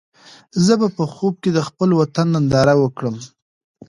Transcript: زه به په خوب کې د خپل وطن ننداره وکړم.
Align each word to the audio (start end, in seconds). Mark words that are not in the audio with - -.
زه 0.65 0.73
به 0.79 0.87
په 0.97 1.03
خوب 1.13 1.33
کې 1.43 1.49
د 1.53 1.59
خپل 1.67 1.89
وطن 1.99 2.27
ننداره 2.35 2.73
وکړم. 2.77 3.15